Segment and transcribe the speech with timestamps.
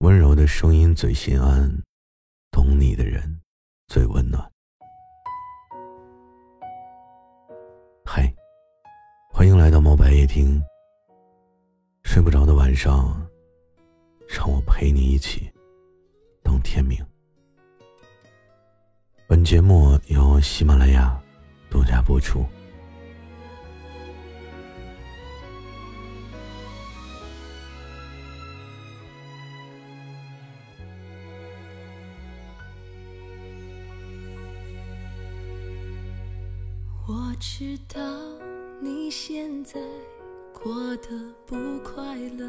[0.00, 1.82] 温柔的声音最心安，
[2.50, 3.40] 懂你的人
[3.86, 4.52] 最温暖。
[8.04, 8.30] 嗨，
[9.30, 10.62] 欢迎来到猫白夜听。
[12.02, 13.26] 睡不着的晚上，
[14.28, 15.50] 让我陪你一起
[16.42, 17.02] 等天明。
[19.26, 21.18] 本节目由喜马拉雅
[21.70, 22.44] 独家播出。
[37.38, 38.00] 知道
[38.80, 39.78] 你现在
[40.52, 41.08] 过得
[41.44, 41.54] 不
[41.84, 42.46] 快乐，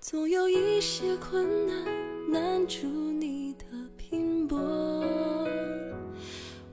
[0.00, 1.84] 总有一些困难
[2.30, 3.64] 难住你的
[3.96, 4.56] 拼搏。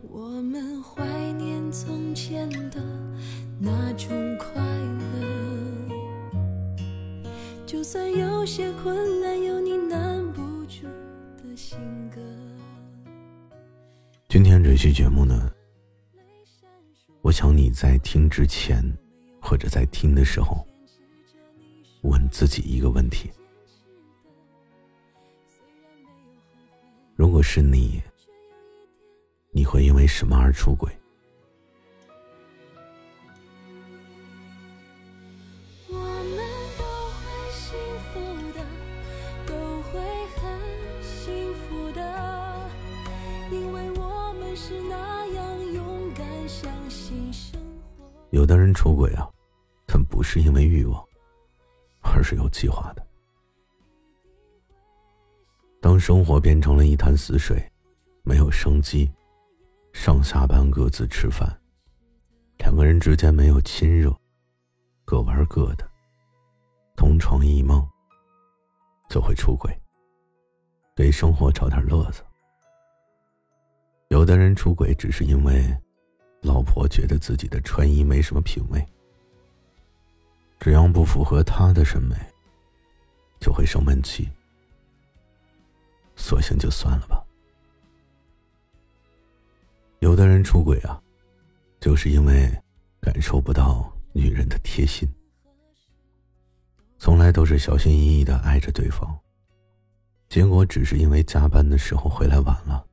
[0.08, 2.80] 我们怀念从前的
[3.60, 4.62] 那种快
[5.12, 5.96] 乐，
[7.66, 10.86] 就算有些困难有你难不住
[11.44, 11.80] 的性
[12.14, 12.22] 格。
[14.30, 15.52] 今天这期节目呢？
[17.26, 18.84] 我想你在听之前，
[19.42, 20.64] 或者在听的时候，
[22.04, 23.32] 问自己一个问题：
[27.16, 28.00] 如果是你，
[29.50, 30.96] 你会因为什么而出轨？
[48.36, 49.26] 有的人出轨啊，
[49.88, 51.02] 他不是因为欲望，
[52.02, 53.08] 而是有计划的。
[55.80, 57.66] 当生活变成了一潭死水，
[58.24, 59.10] 没有生机，
[59.94, 61.50] 上下班各自吃饭，
[62.58, 64.14] 两个人之间没有亲热，
[65.06, 65.90] 各玩各的，
[66.98, 67.88] 同床异梦，
[69.08, 69.74] 就会出轨，
[70.94, 72.22] 给生活找点乐子。
[74.10, 75.74] 有的人出轨只是因为。
[76.42, 78.86] 老婆觉得自己的穿衣没什么品味，
[80.60, 82.16] 只要不符合她的审美，
[83.40, 84.30] 就会生闷气，
[86.16, 87.24] 索性就算了吧。
[90.00, 91.02] 有的人出轨啊，
[91.80, 92.52] 就是因为
[93.02, 95.10] 感受不到女人的贴心，
[97.00, 99.18] 从来都是小心翼翼的爱着对方，
[100.30, 102.86] 结果只是因为加班的时候回来晚了，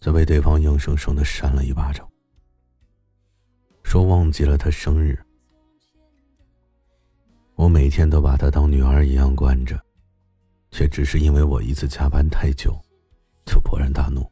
[0.00, 2.08] 就被对方硬生生的扇了一巴掌。
[3.92, 5.22] 说忘记了她生日，
[7.56, 9.78] 我每天都把她当女儿一样惯着，
[10.70, 12.74] 却只是因为我一次加班太久，
[13.44, 14.26] 就勃然大怒。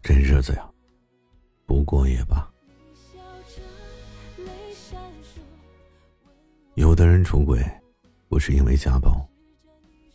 [0.00, 0.66] 这日子呀，
[1.66, 2.50] 不过也罢。
[6.76, 7.62] 有的人出轨，
[8.26, 9.22] 不是因为家暴，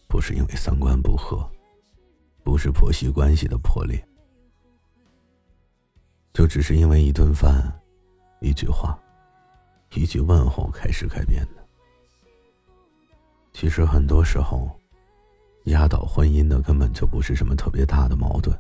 [0.08, 1.48] 不是因为三观不合，
[2.44, 4.04] 不是婆媳关系的破裂，
[6.34, 7.72] 就只是因为一顿饭。
[8.42, 9.00] 一句话，
[9.94, 11.64] 一句问候开始改变的。
[13.54, 14.68] 其实很多时候，
[15.66, 18.58] 压倒婚姻的根本就不是什么特别大的矛盾，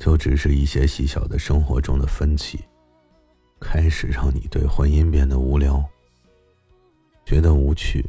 [0.00, 2.64] 就只是一些细小的生活中的分歧，
[3.60, 5.80] 开始让你对婚姻变得无聊，
[7.24, 8.04] 觉得无趣，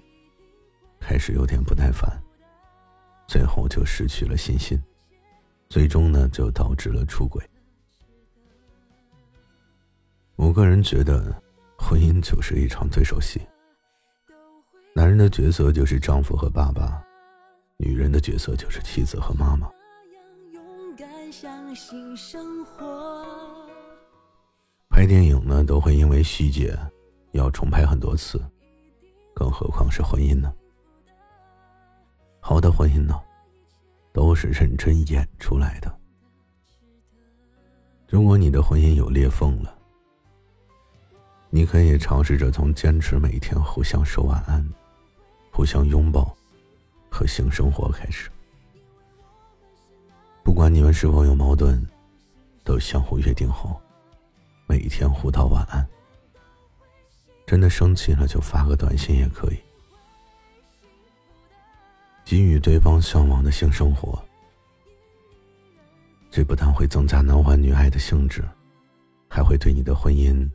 [1.00, 2.20] 开始有点不耐烦，
[3.28, 4.82] 最后就失去了信心，
[5.70, 7.48] 最终呢，就导致了出轨。
[10.42, 11.40] 我个人觉得，
[11.78, 13.40] 婚姻就是一场对手戏。
[14.96, 17.00] 男人的角色就是丈夫和爸爸，
[17.78, 19.70] 女人的角色就是妻子和妈妈。
[24.90, 26.76] 拍电影呢，都会因为细节
[27.34, 28.42] 要重拍很多次，
[29.36, 30.52] 更何况是婚姻呢？
[32.40, 33.14] 好的婚姻呢，
[34.12, 36.00] 都是认真演出来的。
[38.10, 39.78] 如果你的婚姻有裂缝了，
[41.54, 44.66] 你可以尝试着从坚持每天互相说晚安、
[45.52, 46.34] 互相拥抱
[47.10, 48.32] 和性生活开始。
[50.44, 51.86] 不管你们是否有矛盾，
[52.64, 53.82] 都相互约定好，
[54.66, 55.86] 每一天互道晚安。
[57.46, 59.58] 真的生气了就发个短信也可以，
[62.24, 64.18] 给予对方向往的性生活。
[66.30, 68.42] 这不但会增加男欢女爱的性质，
[69.28, 70.50] 还会对你的婚姻。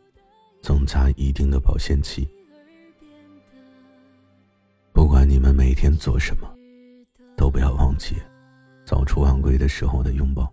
[0.66, 2.28] 增加一定的保鲜期。
[4.92, 6.52] 不管你们每天做什么，
[7.36, 8.16] 都不要忘记
[8.84, 10.52] 早出晚归的时候的拥抱。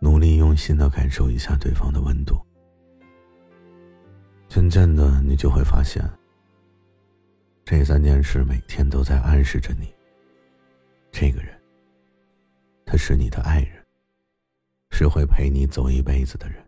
[0.00, 2.38] 努力用心的感受一下对方的温度，
[4.46, 6.04] 渐渐的，你就会发现，
[7.64, 9.90] 这三件事每天都在暗示着你，
[11.10, 11.58] 这个人，
[12.84, 13.82] 他是你的爱人，
[14.90, 16.62] 是会陪你走一辈子的人。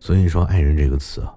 [0.00, 1.36] 所以说，爱人这个词啊，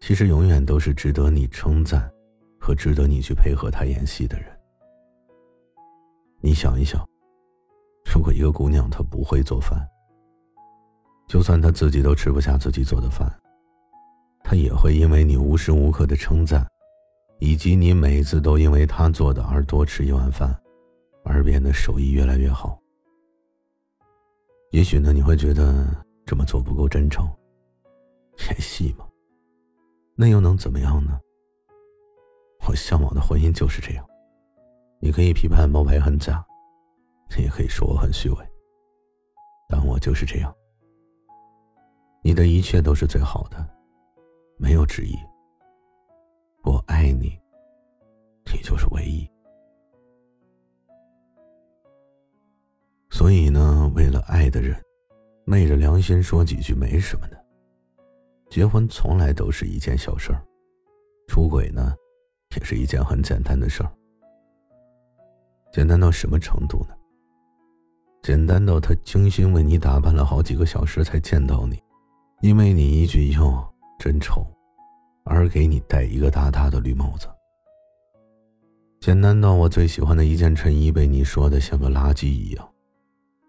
[0.00, 2.10] 其实永远都是值得你称赞
[2.58, 4.48] 和值得你去配合他演戏的人。
[6.40, 7.02] 你想一想，
[8.12, 9.88] 如果一个姑娘她不会做饭，
[11.26, 13.32] 就算她自己都吃不下自己做的饭，
[14.42, 16.66] 她也会因为你无时无刻的称赞，
[17.38, 20.54] 以及你每次都因为她做的而多吃一碗饭，
[21.24, 22.78] 而变得手艺越来越好。
[24.70, 25.86] 也许呢，你会觉得
[26.26, 27.26] 这么做不够真诚。
[28.38, 29.06] 演戏吗？
[30.16, 31.18] 那又能怎么样呢？
[32.68, 34.06] 我向往的婚姻就是这样。
[35.00, 36.44] 你可以批判冒牌很假，
[37.36, 38.36] 你也可以说我很虚伪，
[39.68, 40.54] 但我就是这样。
[42.22, 43.68] 你的一切都是最好的，
[44.56, 45.14] 没有之一。
[46.62, 47.38] 我爱你，
[48.50, 49.28] 你就是唯一。
[53.10, 54.82] 所以呢，为了爱的人，
[55.44, 57.43] 昧着良心说几句没什么的。
[58.54, 60.40] 结婚从来都是一件小事儿，
[61.26, 61.92] 出轨呢，
[62.56, 63.92] 也是一件很简单的事儿。
[65.72, 66.94] 简单到什么程度呢？
[68.22, 71.82] 简单到他精心为你打扮了好几个小时才见到你，
[72.42, 73.66] 因为你一句“哟，
[73.98, 74.46] 真丑”，
[75.26, 77.26] 而给你戴一个大大的绿帽子。
[79.00, 82.72] 简单到我最喜欢的一件衬衣被你说的像个垃圾一样，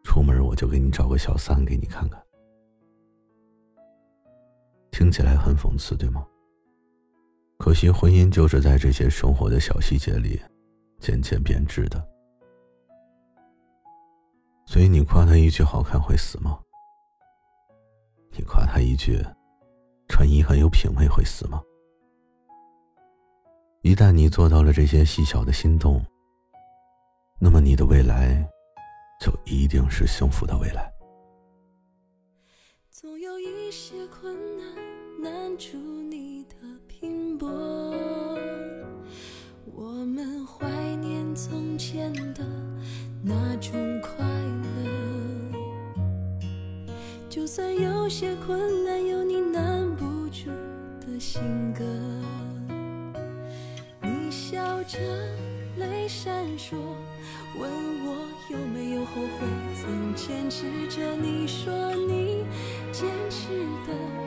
[0.03, 2.19] 出门我就给你找个小三给你看看。
[4.97, 6.25] 听起来很讽刺，对吗？
[7.57, 10.39] 可惜婚姻就是在这些生活的小细节里
[11.01, 12.01] 渐渐变质的。
[14.65, 16.57] 所以你夸他一句好看会死吗？
[18.31, 19.21] 你夸他一句
[20.07, 21.61] 穿衣很有品味会死吗？
[23.81, 26.01] 一旦你做到了这些细小的心动，
[27.37, 28.47] 那么你的未来
[29.19, 30.89] 就一定是幸福的未来。
[33.75, 34.65] 些困难。
[35.21, 35.77] 难住
[36.09, 36.55] 你的
[36.87, 37.47] 拼搏，
[39.65, 40.69] 我们怀
[41.01, 42.45] 念从前的
[43.21, 44.17] 那种快
[44.63, 45.59] 乐。
[47.29, 50.49] 就算有些困难，有你难不住
[51.01, 51.83] 的性格。
[54.01, 54.97] 你笑着，
[55.77, 56.75] 泪闪烁，
[57.57, 57.69] 问
[58.05, 59.45] 我有没有后悔，
[59.75, 61.15] 曾坚持着。
[61.17, 62.45] 你说你
[62.91, 63.49] 坚持
[63.85, 64.24] 的。